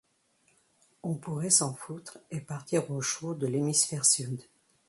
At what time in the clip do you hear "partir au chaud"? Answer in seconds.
2.41-3.35